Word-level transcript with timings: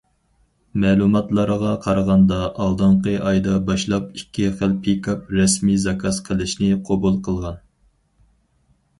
مەلۇماتلارغا 0.83 1.73
قارىغاندا، 1.81 2.37
ئالدىنقى 2.63 3.13
ئايدا 3.31 3.53
باشلاپ، 3.67 4.07
ئىككى 4.19 4.45
خىل 4.61 4.73
پىكاپ 4.87 5.29
رەسمىي 5.41 5.77
زاكاز 5.83 6.21
قىلىشنى 6.31 6.71
قوبۇل 6.89 7.21
قىلغان. 7.29 7.61